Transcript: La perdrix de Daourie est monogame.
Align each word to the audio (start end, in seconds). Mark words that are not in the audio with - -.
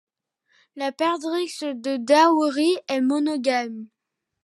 La 0.75 0.91
perdrix 0.91 1.59
de 1.75 1.97
Daourie 1.97 2.75
est 2.87 3.01
monogame. 3.01 3.85